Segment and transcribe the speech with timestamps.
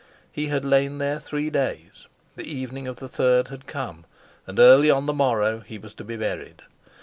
[0.31, 4.05] He had lain there three days; the evening of the third had come,
[4.47, 6.63] and early on the morrow he was to be buried.